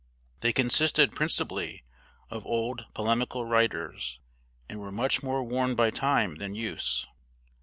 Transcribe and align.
They 0.39 0.51
consisted 0.51 1.15
principally 1.15 1.83
of 2.31 2.43
old 2.43 2.85
polemical 2.95 3.45
writers, 3.45 4.19
and 4.67 4.79
were 4.79 4.91
much 4.91 5.21
more 5.21 5.43
worn 5.43 5.75
by 5.75 5.91
time 5.91 6.37
than 6.37 6.55
use. 6.55 7.05